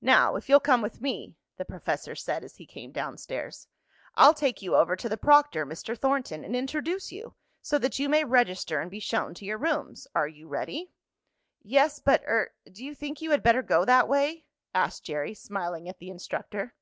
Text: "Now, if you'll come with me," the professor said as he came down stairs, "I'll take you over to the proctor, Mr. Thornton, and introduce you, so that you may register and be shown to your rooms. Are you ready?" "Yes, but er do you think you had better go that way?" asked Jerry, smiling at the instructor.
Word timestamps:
"Now, 0.00 0.36
if 0.36 0.48
you'll 0.48 0.58
come 0.58 0.80
with 0.80 1.02
me," 1.02 1.36
the 1.58 1.66
professor 1.66 2.14
said 2.14 2.44
as 2.44 2.56
he 2.56 2.64
came 2.64 2.92
down 2.92 3.18
stairs, 3.18 3.68
"I'll 4.14 4.32
take 4.32 4.62
you 4.62 4.74
over 4.74 4.96
to 4.96 5.06
the 5.06 5.18
proctor, 5.18 5.66
Mr. 5.66 5.94
Thornton, 5.98 6.42
and 6.44 6.56
introduce 6.56 7.12
you, 7.12 7.34
so 7.60 7.76
that 7.78 7.98
you 7.98 8.08
may 8.08 8.24
register 8.24 8.80
and 8.80 8.90
be 8.90 9.00
shown 9.00 9.34
to 9.34 9.44
your 9.44 9.58
rooms. 9.58 10.06
Are 10.14 10.28
you 10.28 10.48
ready?" 10.48 10.92
"Yes, 11.62 11.98
but 11.98 12.22
er 12.24 12.54
do 12.72 12.82
you 12.82 12.94
think 12.94 13.20
you 13.20 13.32
had 13.32 13.42
better 13.42 13.60
go 13.60 13.84
that 13.84 14.08
way?" 14.08 14.46
asked 14.74 15.04
Jerry, 15.04 15.34
smiling 15.34 15.90
at 15.90 15.98
the 15.98 16.08
instructor. 16.08 16.74